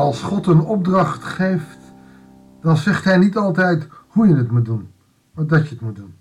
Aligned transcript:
Als 0.00 0.22
God 0.22 0.46
een 0.46 0.60
opdracht 0.60 1.24
geeft, 1.24 1.78
dan 2.60 2.76
zegt 2.76 3.04
hij 3.04 3.18
niet 3.18 3.36
altijd 3.36 3.88
hoe 4.08 4.28
je 4.28 4.34
het 4.34 4.50
moet 4.50 4.64
doen, 4.64 4.92
maar 5.32 5.46
dat 5.46 5.68
je 5.68 5.74
het 5.74 5.80
moet 5.80 5.96
doen. 5.96 6.14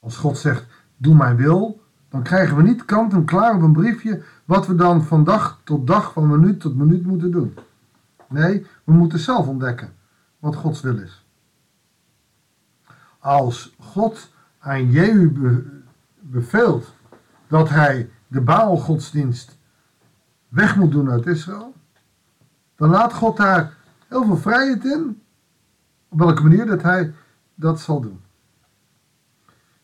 Als 0.00 0.16
God 0.16 0.38
zegt, 0.38 0.66
doe 0.96 1.14
mijn 1.14 1.36
wil, 1.36 1.82
dan 2.08 2.22
krijgen 2.22 2.56
we 2.56 2.62
niet 2.62 2.84
kant 2.84 3.12
en 3.12 3.24
klaar 3.24 3.54
op 3.54 3.62
een 3.62 3.72
briefje 3.72 4.22
wat 4.44 4.66
we 4.66 4.74
dan 4.74 5.02
van 5.02 5.24
dag 5.24 5.60
tot 5.64 5.86
dag, 5.86 6.12
van 6.12 6.28
minuut 6.28 6.60
tot 6.60 6.76
minuut 6.76 7.06
moeten 7.06 7.30
doen. 7.30 7.54
Nee, 8.28 8.66
we 8.84 8.92
moeten 8.92 9.18
zelf 9.18 9.46
ontdekken 9.46 9.92
wat 10.38 10.56
Gods 10.56 10.80
wil 10.80 10.98
is. 10.98 11.26
Als 13.18 13.74
God 13.78 14.30
aan 14.58 14.90
Jehu 14.90 15.32
beveelt 16.20 16.94
dat 17.46 17.68
hij 17.68 18.10
de 18.26 18.40
Baalgodsdienst 18.40 19.60
weg 20.52 20.76
moet 20.76 20.90
doen 20.90 21.10
uit 21.10 21.26
Israël, 21.26 21.74
dan 22.76 22.90
laat 22.90 23.12
God 23.12 23.36
daar 23.36 23.74
heel 24.08 24.24
veel 24.24 24.36
vrijheid 24.36 24.84
in, 24.84 25.22
op 26.08 26.18
welke 26.18 26.42
manier 26.42 26.66
dat 26.66 26.82
hij 26.82 27.14
dat 27.54 27.80
zal 27.80 28.00
doen. 28.00 28.20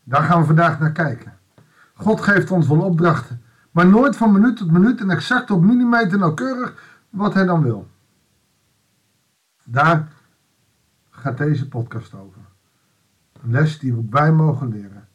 Daar 0.04 0.22
gaan 0.22 0.40
we 0.40 0.46
vandaag 0.46 0.80
naar 0.80 0.92
kijken. 0.92 1.38
God 1.94 2.20
geeft 2.20 2.50
ons 2.50 2.68
wel 2.68 2.80
opdrachten, 2.80 3.42
maar 3.70 3.86
nooit 3.86 4.16
van 4.16 4.32
minuut 4.32 4.56
tot 4.56 4.70
minuut 4.70 5.00
en 5.00 5.10
exact 5.10 5.50
op 5.50 5.62
millimeter 5.62 6.18
nauwkeurig 6.18 7.00
wat 7.10 7.34
hij 7.34 7.44
dan 7.44 7.62
wil. 7.62 7.88
Daar 9.64 10.08
gaat 11.10 11.38
deze 11.38 11.68
podcast 11.68 12.14
over. 12.14 12.40
Een 13.42 13.50
les 13.50 13.78
die 13.78 14.06
wij 14.10 14.32
mogen 14.32 14.68
leren. 14.68 15.08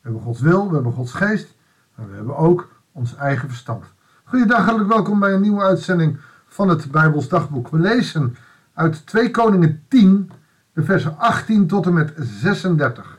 hebben 0.00 0.22
Gods 0.22 0.40
wil, 0.40 0.68
we 0.68 0.74
hebben 0.74 0.92
Gods 0.92 1.12
geest, 1.12 1.56
maar 1.94 2.08
we 2.08 2.14
hebben 2.14 2.36
ook 2.36 2.82
ons 2.92 3.14
eigen 3.14 3.48
verstand. 3.48 3.96
Goedendag, 4.28 4.64
hartelijk 4.64 4.92
welkom 4.92 5.18
bij 5.18 5.32
een 5.32 5.40
nieuwe 5.40 5.62
uitzending 5.62 6.18
van 6.46 6.68
het 6.68 6.90
Bijbels 6.90 7.28
Dagboek. 7.28 7.68
We 7.68 7.78
lezen 7.78 8.36
uit 8.74 9.06
2 9.06 9.30
Koningen 9.30 9.84
10, 9.88 10.30
de 10.72 10.82
versen 10.82 11.18
18 11.18 11.66
tot 11.66 11.86
en 11.86 11.92
met 11.92 12.12
36. 12.16 13.18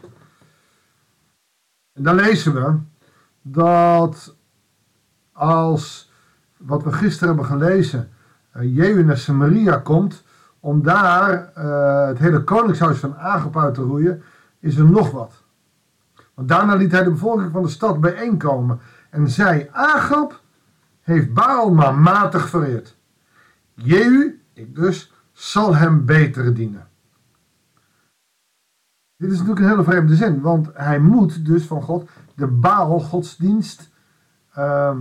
En 1.94 2.04
dan 2.04 2.16
lezen 2.16 2.54
we 2.54 2.78
dat 3.42 4.36
als, 5.32 6.12
wat 6.58 6.84
we 6.84 6.92
gisteren 6.92 7.28
hebben 7.28 7.46
gelezen, 7.46 8.10
uh, 8.58 8.76
Jehu 8.76 9.04
naar 9.04 9.18
Samaria 9.18 9.78
komt 9.78 10.24
om 10.60 10.84
daar 10.84 11.52
uh, 11.58 12.08
het 12.08 12.18
hele 12.18 12.44
koningshuis 12.44 12.98
van 12.98 13.18
Agap 13.18 13.58
uit 13.58 13.74
te 13.74 13.82
roeien, 13.82 14.24
is 14.60 14.78
er 14.78 14.90
nog 14.90 15.12
wat. 15.12 15.44
Want 16.34 16.48
daarna 16.48 16.76
liet 16.76 16.92
hij 16.92 17.04
de 17.04 17.12
bevolking 17.12 17.52
van 17.52 17.64
de 17.64 17.70
stad 17.70 18.00
bijeenkomen 18.00 18.80
en 19.10 19.30
zei, 19.30 19.70
Agap 19.72 20.42
heeft 21.10 21.34
Baal 21.34 21.74
maar 21.74 21.96
matig 21.96 22.50
vereerd. 22.50 22.98
Jehu, 23.74 24.42
ik 24.54 24.76
dus, 24.76 25.14
zal 25.32 25.76
hem 25.76 26.06
beter 26.06 26.54
dienen. 26.54 26.88
Dit 29.18 29.32
is 29.32 29.38
natuurlijk 29.38 29.66
een 29.66 29.72
hele 29.72 29.84
vreemde 29.84 30.16
zin, 30.16 30.42
want 30.42 30.70
hij 30.74 31.00
moet 31.00 31.46
dus 31.46 31.64
van 31.64 31.82
God 31.82 32.10
de 32.36 32.48
Baal-godsdienst 32.48 33.90
uh, 34.58 34.98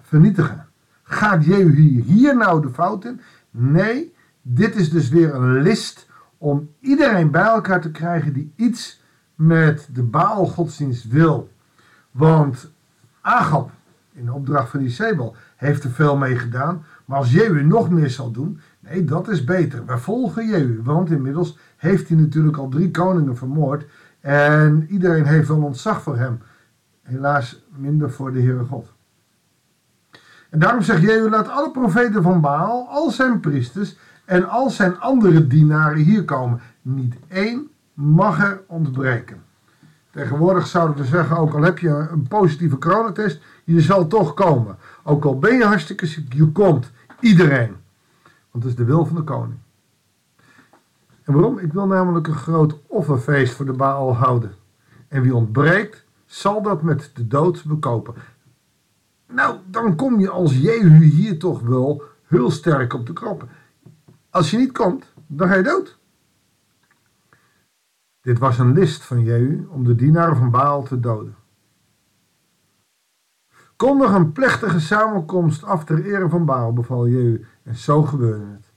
vernietigen. 0.00 0.66
Gaat 1.02 1.44
Jehu 1.44 2.00
hier 2.00 2.36
nou 2.36 2.62
de 2.62 2.70
fout 2.70 3.04
in? 3.04 3.20
Nee, 3.50 4.14
dit 4.42 4.76
is 4.76 4.90
dus 4.90 5.08
weer 5.08 5.34
een 5.34 5.62
list 5.62 6.08
om 6.38 6.70
iedereen 6.80 7.30
bij 7.30 7.44
elkaar 7.44 7.80
te 7.80 7.90
krijgen 7.90 8.32
die 8.32 8.52
iets 8.56 9.02
met 9.34 9.88
de 9.92 10.02
Baal-godsdienst 10.02 11.08
wil. 11.08 11.50
Want 12.10 12.70
Agab, 13.20 13.70
in 14.12 14.32
opdracht 14.32 14.70
van 14.70 14.80
Isabel, 14.80 15.36
heeft 15.56 15.84
er 15.84 15.90
veel 15.90 16.16
mee 16.16 16.38
gedaan. 16.38 16.84
Maar 17.04 17.18
als 17.18 17.32
Jehu 17.32 17.62
nog 17.62 17.90
meer 17.90 18.10
zal 18.10 18.30
doen, 18.30 18.60
nee, 18.80 19.04
dat 19.04 19.28
is 19.28 19.44
beter. 19.44 19.86
We 19.86 19.98
volgen 19.98 20.48
Jehu, 20.48 20.80
want 20.82 21.10
inmiddels 21.10 21.58
heeft 21.76 22.08
hij 22.08 22.16
natuurlijk 22.16 22.56
al 22.56 22.68
drie 22.68 22.90
koningen 22.90 23.36
vermoord. 23.36 23.84
En 24.20 24.86
iedereen 24.88 25.26
heeft 25.26 25.48
wel 25.48 25.62
ontzag 25.62 26.02
voor 26.02 26.16
hem. 26.16 26.40
Helaas 27.02 27.64
minder 27.76 28.10
voor 28.10 28.32
de 28.32 28.40
Heere 28.40 28.64
God. 28.64 28.92
En 30.50 30.58
daarom 30.58 30.82
zegt 30.82 31.02
Jehu, 31.02 31.28
laat 31.28 31.48
alle 31.48 31.70
profeten 31.70 32.22
van 32.22 32.40
Baal, 32.40 32.88
al 32.88 33.10
zijn 33.10 33.40
priesters 33.40 33.96
en 34.24 34.48
al 34.48 34.70
zijn 34.70 35.00
andere 35.00 35.46
dienaren 35.46 36.02
hier 36.02 36.24
komen. 36.24 36.60
Niet 36.82 37.14
één 37.28 37.68
mag 37.94 38.40
er 38.40 38.62
ontbreken. 38.66 39.42
Tegenwoordig 40.10 40.66
zouden 40.66 40.96
we 40.96 41.04
zeggen, 41.04 41.36
ook 41.36 41.54
al 41.54 41.62
heb 41.62 41.78
je 41.78 41.88
een 41.88 42.28
positieve 42.28 42.78
coronatest, 42.78 43.42
je 43.64 43.80
zal 43.80 44.06
toch 44.06 44.34
komen. 44.34 44.76
Ook 45.02 45.24
al 45.24 45.38
ben 45.38 45.56
je 45.56 45.64
hartstikke 45.64 46.06
ziek, 46.06 46.32
je 46.32 46.52
komt. 46.52 46.90
Iedereen. 47.20 47.76
Want 48.50 48.64
het 48.64 48.72
is 48.72 48.74
de 48.74 48.84
wil 48.84 49.06
van 49.06 49.16
de 49.16 49.22
koning. 49.22 49.58
En 51.22 51.32
waarom? 51.32 51.58
Ik 51.58 51.72
wil 51.72 51.86
namelijk 51.86 52.26
een 52.26 52.34
groot 52.34 52.78
offerfeest 52.86 53.54
voor 53.54 53.66
de 53.66 53.72
Baal 53.72 54.16
houden. 54.16 54.54
En 55.08 55.22
wie 55.22 55.34
ontbreekt, 55.34 56.04
zal 56.26 56.62
dat 56.62 56.82
met 56.82 57.10
de 57.14 57.26
dood 57.26 57.64
bekopen. 57.64 58.14
Nou, 59.26 59.56
dan 59.66 59.96
kom 59.96 60.20
je 60.20 60.30
als 60.30 60.58
Jehu 60.58 61.04
hier 61.04 61.38
toch 61.38 61.60
wel 61.60 62.02
heel 62.26 62.50
sterk 62.50 62.94
op 62.94 63.06
de 63.06 63.12
kroppen. 63.12 63.48
Als 64.30 64.50
je 64.50 64.56
niet 64.56 64.72
komt, 64.72 65.04
dan 65.26 65.48
ga 65.48 65.54
je 65.54 65.62
dood. 65.62 65.98
Dit 68.20 68.38
was 68.38 68.58
een 68.58 68.72
list 68.72 69.02
van 69.02 69.22
Jehu 69.22 69.66
om 69.68 69.84
de 69.84 69.94
dienaren 69.94 70.36
van 70.36 70.50
Baal 70.50 70.82
te 70.82 71.00
doden. 71.00 71.36
Kondig 73.76 74.12
een 74.12 74.32
plechtige 74.32 74.80
samenkomst 74.80 75.64
af 75.64 75.84
ter 75.84 76.04
ere 76.04 76.28
van 76.28 76.44
Baal, 76.44 76.72
beval 76.72 77.08
Jehu, 77.08 77.44
en 77.62 77.74
zo 77.74 78.02
gebeurde 78.02 78.44
het. 78.44 78.72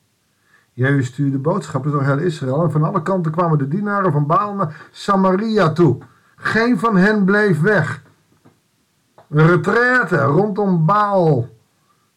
Jehu 0.73 1.03
stuurde 1.03 1.37
boodschappers 1.37 1.93
door 1.93 2.03
heel 2.03 2.17
Israël 2.17 2.63
en 2.63 2.71
van 2.71 2.83
alle 2.83 3.01
kanten 3.01 3.31
kwamen 3.31 3.57
de 3.57 3.67
dienaren 3.67 4.11
van 4.11 4.27
Baal 4.27 4.55
naar 4.55 4.87
Samaria 4.91 5.71
toe. 5.71 5.97
Geen 6.35 6.79
van 6.79 6.95
hen 6.95 7.25
bleef 7.25 7.61
weg. 7.61 8.03
Retraite 9.29 10.17
rondom 10.17 10.85
Baal. 10.85 11.49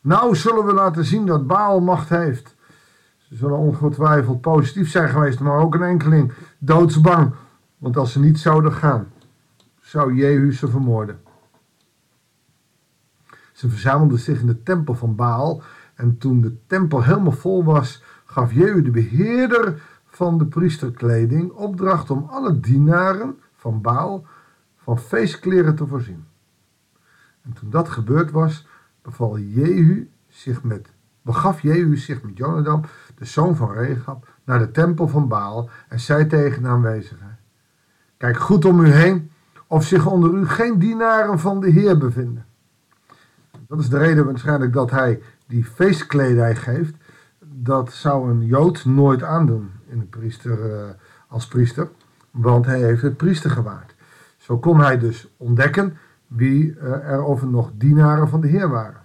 Nou 0.01 0.37
zullen 0.37 0.67
we 0.67 0.73
laten 0.73 1.05
zien 1.05 1.27
dat 1.27 1.47
Baal 1.47 1.81
macht 1.81 2.09
heeft. 2.09 2.56
Ze 3.29 3.37
zullen 3.37 3.59
ongetwijfeld 3.59 4.41
positief 4.41 4.91
zijn 4.91 5.09
geweest, 5.09 5.41
maar 5.41 5.59
ook 5.59 5.75
een 5.75 5.83
enkeling 5.83 6.33
doodsbang. 6.59 7.35
Want 7.79 7.97
als 7.97 8.13
ze 8.13 8.21
niet 8.21 8.39
zouden 8.39 8.73
gaan, 8.73 9.13
zou 9.81 10.15
Jehu 10.15 10.53
ze 10.53 10.69
vermoorden. 10.69 11.21
Ze 13.53 13.69
verzamelden 13.69 14.19
zich 14.19 14.41
in 14.41 14.47
de 14.47 14.63
tempel 14.63 14.95
van 14.95 15.15
Baal. 15.15 15.63
En 15.95 16.19
toen 16.19 16.41
de 16.41 16.57
tempel 16.67 17.03
helemaal 17.03 17.33
vol 17.33 17.65
was, 17.65 18.03
gaf 18.25 18.53
Jehu 18.53 18.83
de 18.83 18.91
beheerder 18.91 19.83
van 20.07 20.39
de 20.39 20.47
priesterkleding 20.47 21.53
opdracht 21.53 22.11
om 22.11 22.27
alle 22.31 22.61
dienaren 22.61 23.39
van 23.57 23.81
Baal 23.81 24.27
van 24.77 24.99
feestkleren 24.99 25.75
te 25.75 25.87
voorzien. 25.87 26.25
En 27.43 27.53
toen 27.53 27.71
dat 27.71 27.89
gebeurd 27.89 28.31
was, 28.31 28.67
beval 29.03 29.39
Jehu 29.39 30.11
zich 30.29 30.63
met, 30.63 30.93
begaf 31.23 31.61
Jehu 31.61 31.97
zich 31.97 32.23
met 32.23 32.37
Jonadab 32.37 32.89
de 33.19 33.25
zoon 33.25 33.57
van 33.57 33.73
Regab, 33.73 34.29
naar 34.45 34.59
de 34.59 34.71
tempel 34.71 35.09
van 35.09 35.29
Baal 35.29 35.71
en 35.89 36.01
zei 36.01 36.27
tegen 36.27 36.63
de 36.63 36.69
aanwezigen: 36.69 37.39
Kijk 38.17 38.37
goed 38.37 38.65
om 38.65 38.81
u 38.81 38.89
heen 38.89 39.31
of 39.67 39.85
zich 39.85 40.07
onder 40.07 40.35
u 40.35 40.47
geen 40.47 40.79
dienaren 40.79 41.39
van 41.39 41.61
de 41.61 41.71
Heer 41.71 41.99
bevinden. 41.99 42.47
Dat 43.69 43.79
is 43.79 43.89
de 43.89 43.99
reden 43.99 44.25
waarschijnlijk 44.25 44.73
dat 44.73 44.91
hij 44.91 45.23
die 45.47 45.65
feestkledij 45.65 46.57
geeft. 46.57 46.95
Dat 47.45 47.93
zou 47.93 48.31
een 48.31 48.45
Jood 48.45 48.85
nooit 48.85 49.23
aandoen 49.23 49.71
in 49.89 49.99
de 49.99 50.05
priester, 50.05 50.71
uh, 50.71 50.89
als 51.29 51.47
priester, 51.47 51.89
want 52.31 52.67
hij 52.67 52.81
heeft 52.81 53.03
het 53.03 53.17
priestergewaard. 53.17 53.95
Zo 54.37 54.59
kon 54.59 54.81
hij 54.81 54.99
dus 54.99 55.29
ontdekken 55.37 55.97
wie 56.27 56.77
uh, 56.77 56.83
er 56.93 57.23
of 57.23 57.41
er 57.41 57.49
nog 57.49 57.71
dienaren 57.75 58.29
van 58.29 58.41
de 58.41 58.49
Heer 58.49 58.69
waren. 58.69 59.05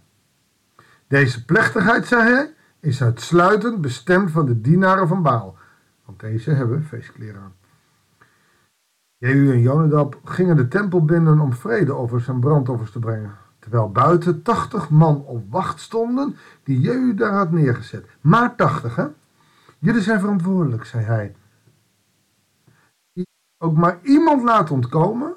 Deze 1.08 1.46
plechtigheid, 1.46 2.08
zei 2.08 2.22
hij, 2.24 2.54
is 2.82 3.04
uitsluitend 3.04 3.82
bestemd 3.82 4.32
van 4.32 4.46
de 4.46 4.62
dienaren 4.62 5.08
van 5.08 5.22
Baal. 5.22 5.58
Want 6.06 6.20
deze 6.20 6.52
hebben 6.52 6.84
feestkleren 6.84 7.42
aan. 7.42 7.54
Jehu 9.18 9.52
en 9.52 9.62
Jonadab 9.62 10.20
gingen 10.24 10.56
de 10.56 10.68
tempel 10.68 11.06
binnen 11.06 11.40
om 11.40 11.54
vredeoffers 11.54 12.28
en 12.28 12.40
brandoffers 12.40 12.92
te 12.92 13.00
brengen. 13.00 13.38
Terwijl 13.60 13.92
buiten 13.92 14.42
tachtig 14.42 14.90
man 14.90 15.22
op 15.26 15.52
wacht 15.52 15.80
stonden 15.80 16.36
die 16.64 16.80
Jehu 16.80 17.14
daar 17.14 17.34
had 17.34 17.52
neergezet. 17.52 18.06
Maar 18.22 18.56
tachtig, 18.56 18.96
hè? 18.96 19.06
Jullie 19.80 20.02
zijn 20.02 20.20
verantwoordelijk, 20.20 20.86
zei 20.86 21.04
hij. 21.06 21.36
Ook 23.58 23.78
maar 23.78 24.00
iemand 24.04 24.44
laat 24.44 24.72
ontkomen, 24.72 25.34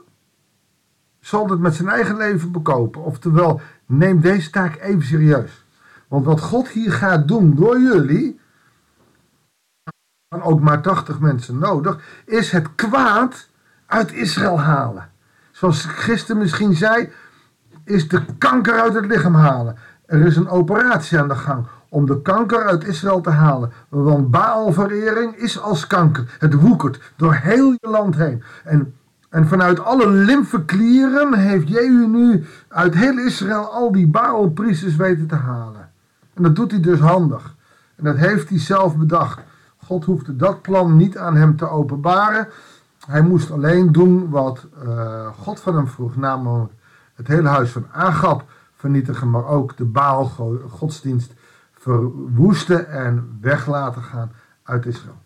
zal 1.20 1.50
het 1.50 1.61
met 1.61 1.75
zijn 1.75 1.88
eigen 1.88 2.17
leven 2.17 2.52
bekopen. 2.52 3.02
Oftewel, 3.02 3.61
neem 3.87 4.20
deze 4.20 4.50
taak 4.50 4.76
even 4.76 5.02
serieus. 5.02 5.63
Want 6.08 6.24
wat 6.24 6.40
God 6.40 6.68
hier 6.68 6.92
gaat 6.92 7.28
doen 7.28 7.54
door 7.54 7.80
jullie, 7.80 8.40
ook 10.42 10.60
maar 10.60 10.82
80 10.82 11.20
mensen 11.20 11.58
nodig, 11.58 12.22
is 12.24 12.50
het 12.50 12.74
kwaad 12.74 13.48
uit 13.86 14.12
Israël 14.12 14.60
halen. 14.60 15.10
Zoals 15.50 15.84
gisteren 15.84 16.40
misschien 16.40 16.74
zei, 16.74 17.12
is 17.84 18.08
de 18.08 18.22
kanker 18.38 18.80
uit 18.80 18.94
het 18.94 19.06
lichaam 19.06 19.34
halen. 19.34 19.76
Er 20.06 20.26
is 20.26 20.36
een 20.36 20.48
operatie 20.48 21.18
aan 21.18 21.28
de 21.28 21.34
gang 21.34 21.66
om 21.88 22.06
de 22.06 22.22
kanker 22.22 22.64
uit 22.64 22.84
Israël 22.84 23.20
te 23.20 23.30
halen. 23.30 23.72
Want 23.88 24.30
Baalverering 24.30 25.36
is 25.36 25.60
als 25.60 25.86
kanker. 25.86 26.36
Het 26.38 26.54
woekert 26.54 27.12
door 27.16 27.34
heel 27.34 27.70
je 27.70 27.88
land 27.88 28.16
heen. 28.16 28.42
En, 28.64 28.94
en 29.30 29.48
vanuit 29.48 29.80
alle 29.80 30.08
lymfeklieren 30.08 31.34
heeft 31.34 31.68
Jehu 31.68 32.06
nu 32.06 32.44
uit 32.68 32.94
heel 32.94 33.18
Israël 33.18 33.70
al 33.72 33.92
die 33.92 34.06
Baalpriesters 34.06 34.96
weten 34.96 35.26
te 35.26 35.34
halen. 35.34 35.83
En 36.34 36.42
dat 36.42 36.56
doet 36.56 36.70
hij 36.70 36.81
dus 36.81 36.98
handig. 36.98 37.54
En 37.96 38.04
dat 38.04 38.16
heeft 38.16 38.48
hij 38.48 38.58
zelf 38.58 38.96
bedacht. 38.96 39.40
God 39.76 40.04
hoefde 40.04 40.36
dat 40.36 40.62
plan 40.62 40.96
niet 40.96 41.19
aan 41.19 41.36
hem 41.36 41.56
te 41.56 41.69
openbaren. 41.69 42.48
Hij 43.06 43.22
moest 43.22 43.50
alleen 43.50 43.92
doen 43.92 44.31
wat 44.31 44.66
uh, 44.84 45.26
God 45.26 45.60
van 45.60 45.76
hem 45.76 45.86
vroeg, 45.86 46.16
namelijk 46.16 46.72
het 47.14 47.26
hele 47.26 47.48
huis 47.48 47.70
van 47.70 47.86
Agab 47.92 48.44
vernietigen, 48.75 49.31
maar 49.31 49.46
ook 49.46 49.76
de 49.76 49.84
Baal 49.84 50.25
godsdienst 50.69 51.34
verwoesten 51.72 52.88
en 52.88 53.38
weg 53.40 53.66
laten 53.66 54.02
gaan 54.02 54.32
uit 54.62 54.87
Israël. 54.87 55.19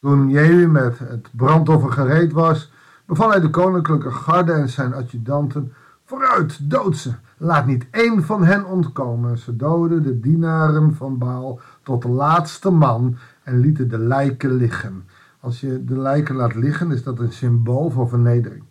Toen 0.00 0.28
Jehu 0.28 0.68
met 0.68 0.98
het 0.98 1.28
brandoffer 1.32 1.92
gereed 1.92 2.32
was, 2.32 2.72
beval 3.06 3.30
hij 3.30 3.40
de 3.40 3.50
koninklijke 3.50 4.10
garde 4.10 4.52
en 4.52 4.68
zijn 4.68 4.94
adjudanten: 4.94 5.72
Vooruit, 6.10 6.70
dood 6.70 6.96
ze! 6.96 7.12
Laat 7.36 7.66
niet 7.66 7.86
één 7.90 8.24
van 8.24 8.44
hen 8.44 8.64
ontkomen. 8.64 9.38
Ze 9.38 9.56
doden 9.56 10.02
de 10.02 10.20
dienaren 10.20 10.94
van 10.94 11.18
Baal 11.18 11.60
tot 11.82 12.02
de 12.02 12.08
laatste 12.08 12.70
man 12.70 13.16
en 13.42 13.58
lieten 13.58 13.88
de 13.88 13.98
lijken 13.98 14.52
liggen. 14.52 15.04
Als 15.40 15.60
je 15.60 15.84
de 15.84 15.98
lijken 15.98 16.34
laat 16.34 16.54
liggen, 16.54 16.90
is 16.90 17.02
dat 17.02 17.18
een 17.18 17.32
symbool 17.32 17.90
voor 17.90 18.08
vernedering. 18.08 18.62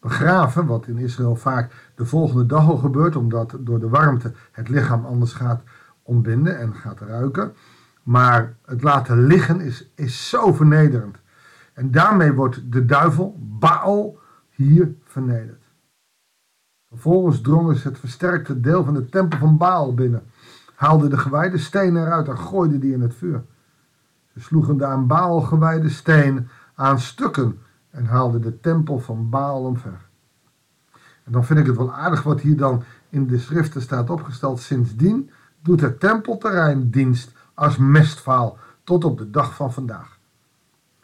Begraven, 0.00 0.66
wat 0.66 0.86
in 0.86 0.98
Israël 0.98 1.36
vaak 1.36 1.90
de 1.94 2.04
volgende 2.04 2.46
dag 2.46 2.68
al 2.68 2.76
gebeurt, 2.76 3.16
omdat 3.16 3.56
door 3.60 3.80
de 3.80 3.88
warmte 3.88 4.32
het 4.52 4.68
lichaam 4.68 5.04
anders 5.04 5.32
gaat 5.32 5.62
ontbinden 6.02 6.58
en 6.58 6.74
gaat 6.74 7.00
ruiken. 7.00 7.52
Maar 8.02 8.56
het 8.64 8.82
laten 8.82 9.26
liggen 9.26 9.60
is, 9.60 9.90
is 9.94 10.28
zo 10.28 10.52
vernederend. 10.52 11.16
En 11.72 11.90
daarmee 11.90 12.32
wordt 12.32 12.72
de 12.72 12.84
duivel, 12.84 13.38
Baal, 13.58 14.18
hier 14.50 14.94
vernederd. 15.04 15.59
Vervolgens 16.90 17.40
drongen 17.40 17.76
ze 17.76 17.88
het 17.88 17.98
versterkte 17.98 18.60
deel 18.60 18.84
van 18.84 18.94
de 18.94 19.08
tempel 19.08 19.38
van 19.38 19.56
Baal 19.56 19.94
binnen, 19.94 20.22
haalden 20.74 21.10
de 21.10 21.18
gewijde 21.18 21.58
stenen 21.58 22.02
eruit 22.02 22.28
en 22.28 22.38
gooiden 22.38 22.80
die 22.80 22.92
in 22.92 23.00
het 23.00 23.14
vuur. 23.14 23.44
Ze 24.32 24.40
sloegen 24.40 24.76
de 24.76 24.84
aan 24.84 25.06
Baal 25.06 25.40
gewijde 25.40 25.88
steen 25.88 26.48
aan 26.74 27.00
stukken 27.00 27.58
en 27.90 28.04
haalden 28.04 28.40
de 28.40 28.60
tempel 28.60 28.98
van 28.98 29.28
Baal 29.28 29.64
omver. 29.64 30.08
En 31.24 31.32
dan 31.32 31.44
vind 31.44 31.58
ik 31.58 31.66
het 31.66 31.76
wel 31.76 31.92
aardig 31.92 32.22
wat 32.22 32.40
hier 32.40 32.56
dan 32.56 32.82
in 33.08 33.26
de 33.26 33.38
schriften 33.38 33.82
staat 33.82 34.10
opgesteld. 34.10 34.60
Sindsdien 34.60 35.30
doet 35.62 35.80
het 35.80 36.00
tempelterrein 36.00 36.90
dienst 36.90 37.32
als 37.54 37.76
mestvaal 37.76 38.58
tot 38.84 39.04
op 39.04 39.18
de 39.18 39.30
dag 39.30 39.54
van 39.54 39.72
vandaag. 39.72 40.18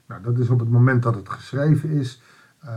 Nou, 0.06 0.22
dat 0.22 0.38
is 0.38 0.48
op 0.48 0.58
het 0.58 0.70
moment 0.70 1.02
dat 1.02 1.14
het 1.14 1.28
geschreven 1.28 1.90
is. 1.90 2.22
Uh, 2.64 2.72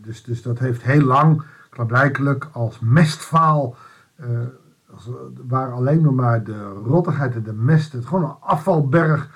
dus, 0.00 0.22
dus 0.22 0.42
dat 0.42 0.58
heeft 0.58 0.82
heel 0.82 1.02
lang, 1.02 1.44
klaarblijkelijk, 1.72 2.48
als 2.52 2.78
mestvaal, 2.80 3.76
uh, 4.20 4.26
waar 5.46 5.72
alleen 5.72 6.02
nog 6.02 6.14
maar 6.14 6.44
de 6.44 6.68
rottigheid 6.68 7.34
en 7.34 7.42
de 7.42 7.52
mest, 7.52 7.92
het 7.92 8.06
gewoon 8.06 8.24
een 8.24 8.36
afvalberg 8.40 9.28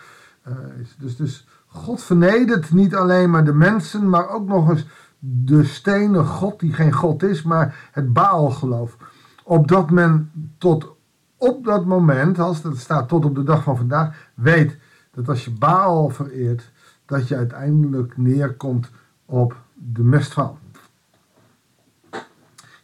uh, 0.48 0.54
is. 0.80 0.96
Dus, 0.98 1.16
dus 1.16 1.46
God 1.66 2.02
vernedert 2.02 2.72
niet 2.72 2.94
alleen 2.94 3.30
maar 3.30 3.44
de 3.44 3.52
mensen, 3.52 4.08
maar 4.08 4.28
ook 4.28 4.46
nog 4.46 4.70
eens 4.70 4.86
de 5.18 5.64
stenen 5.64 6.26
God 6.26 6.60
die 6.60 6.72
geen 6.72 6.92
God 6.92 7.22
is, 7.22 7.42
maar 7.42 7.88
het 7.92 8.12
Baalgeloof. 8.12 8.96
Opdat 9.44 9.90
men 9.90 10.30
tot 10.58 10.94
op 11.36 11.64
dat 11.64 11.84
moment, 11.84 12.38
als 12.38 12.62
het 12.62 12.78
staat 12.78 13.08
tot 13.08 13.24
op 13.24 13.34
de 13.34 13.42
dag 13.42 13.62
van 13.62 13.76
vandaag, 13.76 14.30
weet 14.34 14.76
dat 15.10 15.28
als 15.28 15.44
je 15.44 15.50
Baal 15.50 16.08
vereert, 16.08 16.72
dat 17.06 17.28
je 17.28 17.36
uiteindelijk 17.36 18.16
neerkomt 18.16 18.90
op 19.24 19.56
de 19.74 20.02
mestval. 20.02 20.58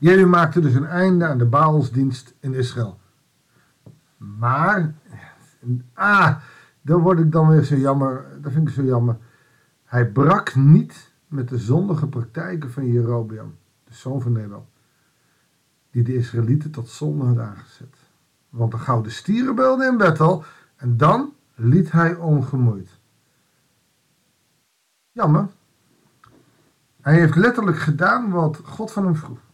Jehu 0.02 0.26
maakte 0.26 0.60
dus 0.60 0.74
een 0.74 0.86
einde 0.86 1.26
aan 1.26 1.38
de 1.38 1.46
Baalsdienst 1.46 2.34
in 2.40 2.54
Israël. 2.54 2.98
Maar, 4.16 4.94
ah, 5.92 6.36
dan 6.80 7.00
word 7.00 7.18
ik 7.18 7.32
dan 7.32 7.48
weer 7.48 7.62
zo 7.62 7.76
jammer, 7.76 8.38
dat 8.40 8.52
vind 8.52 8.68
ik 8.68 8.74
zo 8.74 8.82
jammer. 8.82 9.16
Hij 9.84 10.10
brak 10.10 10.54
niet 10.54 11.12
met 11.26 11.48
de 11.48 11.58
zondige 11.58 12.08
praktijken 12.08 12.70
van 12.70 12.86
Jerobeam, 12.86 13.56
de 13.84 13.94
zoon 13.94 14.22
van 14.22 14.32
Nebat, 14.32 14.64
die 15.90 16.02
de 16.02 16.14
Israëlieten 16.14 16.70
tot 16.70 16.88
zonde 16.88 17.24
had 17.24 17.38
aangezet. 17.38 17.96
Want 18.48 18.70
de 18.70 18.78
gouden 18.78 19.12
stierenbeelden 19.12 19.90
in 19.90 19.96
Bethel, 19.96 20.44
en 20.76 20.96
dan 20.96 21.32
liet 21.54 21.92
hij 21.92 22.14
ongemoeid. 22.14 22.98
Jammer. 25.12 25.48
Hij 27.00 27.14
heeft 27.14 27.36
letterlijk 27.36 27.78
gedaan 27.78 28.30
wat 28.30 28.60
God 28.64 28.92
van 28.92 29.04
hem 29.04 29.16
vroeg. 29.16 29.50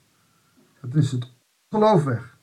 Het 0.88 1.04
is 1.04 1.12
het 1.12 1.32
geloof 1.70 2.04
weg. 2.04 2.36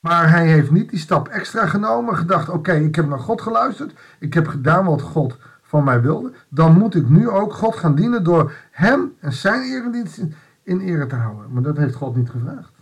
Maar 0.00 0.30
hij 0.30 0.46
heeft 0.46 0.70
niet 0.70 0.90
die 0.90 0.98
stap 0.98 1.28
extra 1.28 1.66
genomen, 1.66 2.16
gedacht: 2.16 2.48
oké, 2.48 2.72
ik 2.72 2.94
heb 2.94 3.08
naar 3.08 3.18
God 3.18 3.40
geluisterd, 3.40 3.98
ik 4.18 4.34
heb 4.34 4.46
gedaan 4.46 4.84
wat 4.84 5.02
God 5.02 5.38
van 5.62 5.84
mij 5.84 6.00
wilde, 6.00 6.32
dan 6.48 6.78
moet 6.78 6.94
ik 6.94 7.08
nu 7.08 7.28
ook 7.28 7.52
God 7.52 7.76
gaan 7.76 7.94
dienen 7.94 8.24
door 8.24 8.52
hem 8.70 9.14
en 9.20 9.32
zijn 9.32 9.62
eredienst 9.62 10.18
in, 10.18 10.34
in 10.62 10.80
ere 10.80 11.06
te 11.06 11.14
houden. 11.14 11.52
Maar 11.52 11.62
dat 11.62 11.76
heeft 11.76 11.94
God 11.94 12.16
niet 12.16 12.30
gevraagd. 12.30 12.72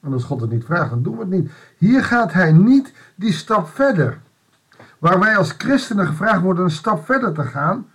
En 0.00 0.12
als 0.12 0.24
God 0.24 0.40
het 0.40 0.50
niet 0.50 0.64
vraagt, 0.64 0.90
dan 0.90 1.02
doen 1.02 1.14
we 1.14 1.20
het 1.20 1.30
niet. 1.30 1.50
Hier 1.76 2.04
gaat 2.04 2.32
hij 2.32 2.52
niet 2.52 2.92
die 3.14 3.32
stap 3.32 3.68
verder. 3.68 4.20
Waar 4.98 5.18
wij 5.18 5.36
als 5.36 5.54
christenen 5.58 6.06
gevraagd 6.06 6.40
worden 6.40 6.64
een 6.64 6.70
stap 6.70 7.04
verder 7.04 7.32
te 7.32 7.42
gaan, 7.42 7.86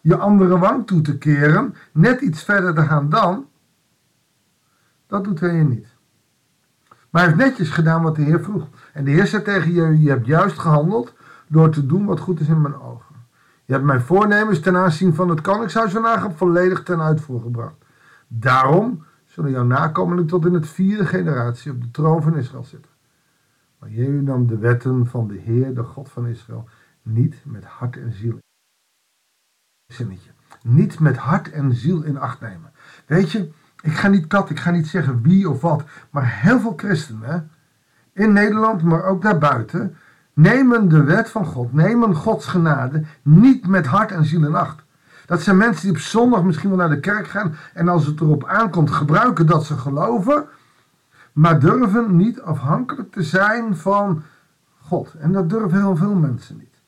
je 0.00 0.16
andere 0.16 0.58
wang 0.58 0.86
toe 0.86 1.00
te 1.00 1.18
keren, 1.18 1.74
net 1.92 2.20
iets 2.20 2.42
verder 2.42 2.74
te 2.74 2.82
gaan 2.82 3.08
dan, 3.08 3.46
dat 5.12 5.24
doet 5.24 5.40
hij 5.40 5.62
niet. 5.62 5.86
Maar 7.10 7.22
hij 7.22 7.32
heeft 7.32 7.48
netjes 7.48 7.70
gedaan 7.70 8.02
wat 8.02 8.16
de 8.16 8.22
Heer 8.22 8.42
vroeg. 8.42 8.68
En 8.92 9.04
de 9.04 9.10
Heer 9.10 9.26
zei 9.26 9.42
tegen 9.42 9.72
je, 9.72 10.00
je 10.00 10.08
hebt 10.08 10.26
juist 10.26 10.58
gehandeld 10.58 11.14
door 11.48 11.70
te 11.70 11.86
doen 11.86 12.04
wat 12.04 12.20
goed 12.20 12.40
is 12.40 12.48
in 12.48 12.60
mijn 12.60 12.80
ogen. 12.80 13.14
Je 13.64 13.72
hebt 13.72 13.84
mijn 13.84 14.00
voornemens 14.00 14.60
ten 14.60 14.76
aanzien 14.76 15.14
van 15.14 15.28
het 15.28 15.40
koningshuis 15.40 15.92
van 15.92 16.06
Agab 16.06 16.36
volledig 16.36 16.82
ten 16.82 17.00
uitvoer 17.00 17.40
gebracht. 17.40 17.74
Daarom 18.28 19.04
zullen 19.24 19.50
jouw 19.50 19.64
nakomelingen 19.64 20.26
tot 20.26 20.46
in 20.46 20.54
het 20.54 20.68
vierde 20.68 21.06
generatie 21.06 21.72
op 21.72 21.80
de 21.80 21.90
troon 21.90 22.22
van 22.22 22.36
Israël 22.36 22.64
zitten. 22.64 22.90
Maar 23.78 23.90
Jehu 23.90 24.22
nam 24.22 24.46
de 24.46 24.58
wetten 24.58 25.06
van 25.06 25.28
de 25.28 25.38
Heer, 25.38 25.74
de 25.74 25.82
God 25.82 26.10
van 26.10 26.26
Israël, 26.26 26.68
niet 27.02 27.36
met 27.44 27.64
hart 27.64 27.96
en 27.96 28.12
ziel. 28.12 28.38
Zinnetje. 29.86 30.30
Niet 30.62 31.00
met 31.00 31.16
hart 31.16 31.50
en 31.50 31.74
ziel 31.74 32.02
in 32.02 32.18
acht 32.18 32.40
nemen. 32.40 32.72
Weet 33.06 33.30
je, 33.30 33.52
ik 33.82 33.92
ga 33.92 34.08
niet 34.08 34.26
kat, 34.26 34.50
ik 34.50 34.60
ga 34.60 34.70
niet 34.70 34.86
zeggen 34.86 35.22
wie 35.22 35.50
of 35.50 35.60
wat, 35.60 35.82
maar 36.10 36.40
heel 36.40 36.60
veel 36.60 36.72
christenen 36.76 37.50
in 38.12 38.32
Nederland, 38.32 38.82
maar 38.82 39.04
ook 39.04 39.22
daarbuiten, 39.22 39.96
nemen 40.32 40.88
de 40.88 41.02
wet 41.02 41.30
van 41.30 41.46
God, 41.46 41.72
nemen 41.72 42.14
Gods 42.14 42.46
genade 42.46 43.04
niet 43.22 43.66
met 43.66 43.86
hart 43.86 44.10
en 44.10 44.24
ziel 44.24 44.44
in 44.44 44.54
acht. 44.54 44.82
Dat 45.26 45.42
zijn 45.42 45.56
mensen 45.56 45.82
die 45.82 45.90
op 45.90 45.98
zondag 45.98 46.42
misschien 46.42 46.68
wel 46.68 46.78
naar 46.78 46.88
de 46.88 47.00
kerk 47.00 47.28
gaan 47.28 47.54
en 47.74 47.88
als 47.88 48.06
het 48.06 48.20
erop 48.20 48.44
aankomt 48.44 48.90
gebruiken 48.90 49.46
dat 49.46 49.64
ze 49.64 49.76
geloven, 49.76 50.44
maar 51.32 51.60
durven 51.60 52.16
niet 52.16 52.40
afhankelijk 52.40 53.12
te 53.12 53.22
zijn 53.22 53.76
van 53.76 54.22
God. 54.80 55.14
En 55.14 55.32
dat 55.32 55.50
durven 55.50 55.78
heel 55.78 55.96
veel 55.96 56.14
mensen 56.14 56.56
niet. 56.56 56.80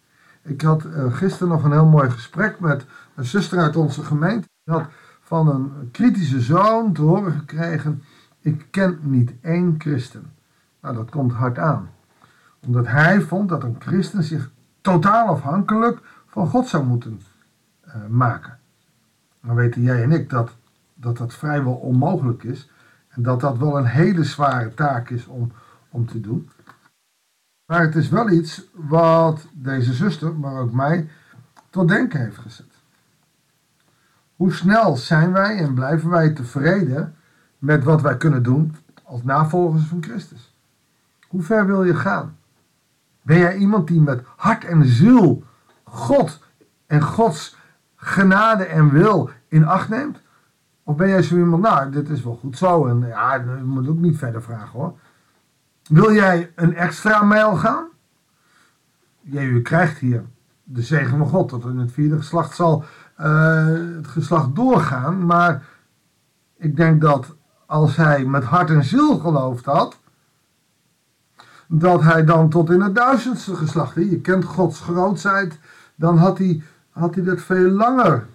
Ik 0.42 0.62
had 0.62 0.84
uh, 0.84 1.14
gisteren 1.14 1.48
nog 1.48 1.64
een 1.64 1.72
heel 1.72 1.86
mooi 1.86 2.10
gesprek 2.10 2.60
met 2.60 2.84
een 3.14 3.24
zuster 3.24 3.58
uit 3.58 3.76
onze 3.76 4.02
gemeente. 4.02 4.48
Die 4.64 4.74
van 5.24 5.48
een 5.48 5.90
kritische 5.90 6.40
zoon 6.40 6.92
te 6.92 7.02
horen 7.02 7.32
gekregen: 7.32 8.02
Ik 8.40 8.66
ken 8.70 8.98
niet 9.02 9.32
één 9.40 9.74
christen. 9.78 10.32
Nou, 10.80 10.94
dat 10.94 11.10
komt 11.10 11.32
hard 11.32 11.58
aan. 11.58 11.90
Omdat 12.66 12.86
hij 12.86 13.20
vond 13.20 13.48
dat 13.48 13.62
een 13.62 13.76
christen 13.78 14.22
zich 14.22 14.50
totaal 14.80 15.26
afhankelijk 15.26 16.00
van 16.26 16.48
God 16.48 16.68
zou 16.68 16.84
moeten 16.84 17.20
uh, 17.86 17.94
maken. 18.08 18.58
Dan 19.42 19.54
weten 19.54 19.82
jij 19.82 20.02
en 20.02 20.12
ik 20.12 20.30
dat, 20.30 20.56
dat 20.94 21.16
dat 21.16 21.34
vrijwel 21.34 21.74
onmogelijk 21.74 22.42
is. 22.42 22.70
En 23.08 23.22
dat 23.22 23.40
dat 23.40 23.58
wel 23.58 23.78
een 23.78 23.86
hele 23.86 24.24
zware 24.24 24.74
taak 24.74 25.10
is 25.10 25.26
om, 25.26 25.52
om 25.90 26.06
te 26.06 26.20
doen. 26.20 26.50
Maar 27.66 27.80
het 27.80 27.94
is 27.94 28.08
wel 28.08 28.30
iets 28.30 28.62
wat 28.72 29.46
deze 29.52 29.92
zuster, 29.92 30.34
maar 30.34 30.60
ook 30.60 30.72
mij, 30.72 31.08
tot 31.70 31.88
denken 31.88 32.20
heeft 32.20 32.38
gezet. 32.38 32.73
Hoe 34.44 34.52
snel 34.52 34.96
zijn 34.96 35.32
wij 35.32 35.58
en 35.58 35.74
blijven 35.74 36.10
wij 36.10 36.30
tevreden 36.30 37.14
met 37.58 37.84
wat 37.84 38.02
wij 38.02 38.16
kunnen 38.16 38.42
doen 38.42 38.76
als 39.04 39.22
navolgers 39.22 39.84
van 39.84 40.02
Christus? 40.02 40.54
Hoe 41.28 41.42
ver 41.42 41.66
wil 41.66 41.84
je 41.84 41.94
gaan? 41.94 42.36
Ben 43.22 43.38
jij 43.38 43.56
iemand 43.56 43.88
die 43.88 44.00
met 44.00 44.22
hart 44.36 44.64
en 44.64 44.84
ziel 44.84 45.44
God 45.84 46.42
en 46.86 47.02
Gods 47.02 47.56
genade 47.96 48.64
en 48.64 48.90
wil 48.90 49.30
in 49.48 49.66
acht 49.66 49.88
neemt? 49.88 50.20
Of 50.82 50.96
ben 50.96 51.08
jij 51.08 51.22
zo 51.22 51.36
iemand, 51.36 51.62
nou, 51.62 51.90
dit 51.90 52.08
is 52.08 52.22
wel 52.22 52.36
goed 52.36 52.58
zo 52.58 52.86
en 52.86 53.06
ja, 53.06 53.34
je 53.34 53.62
moet 53.64 53.88
ook 53.88 53.98
niet 53.98 54.18
verder 54.18 54.42
vragen 54.42 54.78
hoor. 54.78 54.98
Wil 55.88 56.12
jij 56.12 56.52
een 56.54 56.74
extra 56.74 57.22
mijl 57.22 57.56
gaan? 57.56 57.86
Je 59.20 59.62
krijgt 59.62 59.98
hier 59.98 60.24
de 60.64 60.82
zegen 60.82 61.18
van 61.18 61.28
God, 61.28 61.50
dat 61.50 61.64
in 61.64 61.78
het 61.78 61.92
vierde 61.92 62.16
geslacht 62.16 62.54
zal 62.54 62.84
uh, 63.20 63.66
het 63.96 64.06
geslacht 64.06 64.54
doorgaan, 64.54 65.26
maar 65.26 65.66
ik 66.56 66.76
denk 66.76 67.00
dat 67.00 67.34
als 67.66 67.96
hij 67.96 68.24
met 68.24 68.44
hart 68.44 68.70
en 68.70 68.84
ziel 68.84 69.18
geloofd 69.18 69.64
had, 69.64 69.98
dat 71.68 72.02
hij 72.02 72.24
dan 72.24 72.48
tot 72.48 72.70
in 72.70 72.80
het 72.80 72.94
duizendste 72.94 73.54
geslacht, 73.54 73.94
je 73.94 74.20
kent 74.20 74.44
Gods 74.44 74.80
grootheid, 74.80 75.58
dan 75.94 76.18
had 76.18 76.38
hij, 76.38 76.62
had 76.90 77.14
hij 77.14 77.24
dat 77.24 77.40
veel 77.40 77.70
langer, 77.70 78.26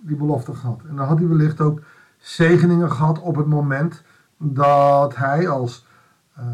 die 0.00 0.16
belofte 0.16 0.54
gehad. 0.54 0.80
En 0.88 0.96
dan 0.96 1.06
had 1.06 1.18
hij 1.18 1.28
wellicht 1.28 1.60
ook 1.60 1.80
zegeningen 2.18 2.92
gehad 2.92 3.18
op 3.18 3.36
het 3.36 3.46
moment 3.46 4.02
dat 4.38 5.16
hij 5.16 5.48
als 5.48 5.86
uh, 6.38 6.44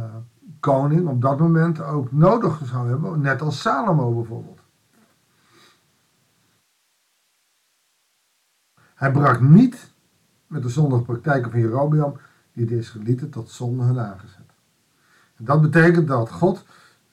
koning 0.61 1.09
op 1.09 1.23
dat 1.23 1.39
moment 1.39 1.83
ook 1.83 2.13
nodig 2.13 2.61
zou 2.65 2.89
hebben, 2.89 3.21
net 3.21 3.43
als 3.43 3.61
Salomo 3.61 4.13
bijvoorbeeld. 4.13 4.58
Hij 8.99 9.11
brak 9.11 9.41
niet 9.41 9.93
met 10.47 10.63
de 10.63 10.69
zondige 10.69 11.03
praktijken 11.03 11.51
van 11.51 11.61
Jerobeam 11.61 12.17
die 12.53 12.67
de 12.67 12.77
Israëlieten 12.77 13.31
tot 13.31 13.51
zonde 13.51 13.83
hadden 13.83 14.07
aangezet. 14.07 14.47
En 15.37 15.45
dat 15.45 15.61
betekent 15.61 16.09
dat 16.09 16.31
God 16.31 16.65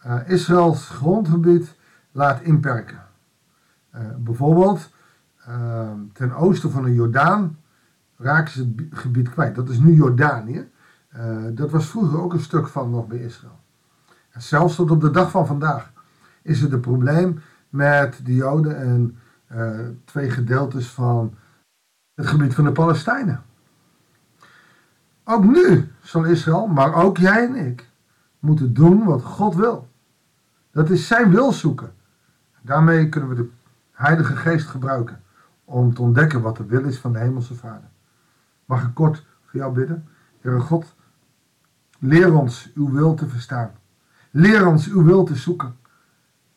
uh, 0.05 0.29
Israëls 0.29 0.89
grondgebied 0.89 1.75
laat 2.11 2.41
inperken. 2.41 3.03
Uh, 3.95 4.01
bijvoorbeeld 4.17 4.89
uh, 5.47 5.91
ten 6.13 6.33
oosten 6.33 6.71
van 6.71 6.83
de 6.83 6.93
Jordaan 6.93 7.57
raken 8.17 8.51
ze 8.51 8.73
het 8.75 8.99
gebied 8.99 9.29
kwijt. 9.29 9.55
Dat 9.55 9.69
is 9.69 9.79
nu 9.79 9.93
Jordanië. 9.93 10.69
dat 11.53 11.71
was 11.71 11.89
vroeger 11.89 12.21
ook 12.21 12.33
een 12.33 12.39
stuk 12.39 12.67
van 12.67 12.89
nog 12.89 13.07
bij 13.07 13.19
Israël. 13.19 13.59
En 14.29 14.41
zelfs 14.41 14.75
tot 14.75 14.91
op 14.91 15.01
de 15.01 15.11
dag 15.11 15.31
van 15.31 15.47
vandaag 15.47 15.91
is 16.41 16.61
het 16.61 16.71
een 16.71 16.79
probleem 16.79 17.39
met 17.69 18.19
de 18.23 18.35
Joden 18.35 18.77
en 18.77 19.17
twee 20.05 20.29
gedeeltes 20.29 20.87
van 20.87 21.35
het 22.15 22.27
gebied 22.27 22.55
van 22.55 22.63
de 22.63 22.71
Palestijnen. 22.71 23.43
Ook 25.23 25.43
nu 25.43 25.91
zal 26.01 26.23
Israël, 26.23 26.67
maar 26.67 26.93
ook 26.93 27.17
jij 27.17 27.47
en 27.47 27.55
ik, 27.55 27.89
moeten 28.39 28.73
doen 28.73 29.03
wat 29.03 29.23
God 29.23 29.55
wil. 29.55 29.89
Dat 30.71 30.89
is 30.89 31.07
zijn 31.07 31.31
wil 31.31 31.51
zoeken. 31.51 31.93
Daarmee 32.61 33.09
kunnen 33.09 33.29
we 33.29 33.35
de 33.35 33.49
Heilige 33.91 34.35
Geest 34.35 34.67
gebruiken 34.67 35.21
om 35.63 35.93
te 35.93 36.01
ontdekken 36.01 36.41
wat 36.41 36.57
de 36.57 36.65
wil 36.65 36.83
is 36.83 36.97
van 36.97 37.13
de 37.13 37.19
Hemelse 37.19 37.55
Vader. 37.55 37.89
Mag 38.65 38.83
ik 38.83 38.93
kort 38.93 39.25
voor 39.45 39.59
jou 39.59 39.73
bidden? 39.73 40.07
Heere 40.41 40.59
God, 40.59 40.95
leer 41.99 42.33
ons 42.33 42.71
uw 42.75 42.91
wil 42.91 43.13
te 43.13 43.27
verstaan. 43.27 43.71
Leer 44.31 44.67
ons 44.67 44.87
uw 44.87 45.03
wil 45.03 45.23
te 45.23 45.35
zoeken. 45.35 45.77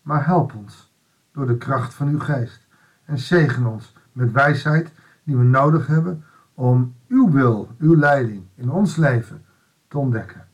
Maar 0.03 0.27
help 0.27 0.55
ons 0.55 0.93
door 1.33 1.47
de 1.47 1.57
kracht 1.57 1.95
van 1.95 2.09
uw 2.09 2.19
geest. 2.19 2.67
En 3.05 3.19
zegen 3.19 3.67
ons 3.67 3.95
met 4.13 4.33
wijsheid 4.33 4.93
die 5.29 5.37
we 5.37 5.45
nodig 5.45 5.87
hebben 5.87 6.25
om 6.55 6.95
uw 7.09 7.31
wil, 7.31 7.75
uw 7.79 7.97
leiding 7.97 8.47
in 8.55 8.71
ons 8.71 8.97
leven 8.97 9.45
te 9.89 9.99
ontdekken. 9.99 10.47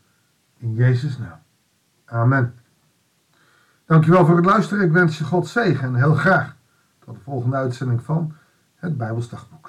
In 0.56 0.74
Jezus' 0.74 1.18
naam. 1.18 1.38
Amen. 2.04 2.54
Dankjewel 3.86 4.26
voor 4.26 4.36
het 4.36 4.44
luisteren. 4.44 4.84
Ik 4.84 4.92
wens 4.92 5.18
je 5.18 5.24
God 5.24 5.46
zegen 5.46 5.88
en 5.88 5.94
heel 5.94 6.14
graag 6.14 6.56
tot 7.04 7.14
de 7.14 7.20
volgende 7.20 7.56
uitzending 7.56 8.02
van 8.02 8.34
het 8.74 8.96
Bijbelsdagboek. 8.96 9.63